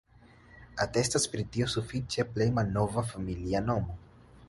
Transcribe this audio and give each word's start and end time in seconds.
Atestas 0.85 1.27
pri 1.35 1.45
tio 1.57 1.69
sufiĉe 1.75 2.27
plej 2.33 2.51
malnova 2.59 3.07
familia 3.15 3.67
nomo. 3.71 4.05